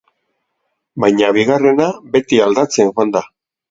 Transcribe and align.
Baina 1.05 1.31
bigarrena 1.39 1.93
beti 2.19 2.45
aldatzen 2.51 2.95
joan 3.01 3.19
da. 3.19 3.29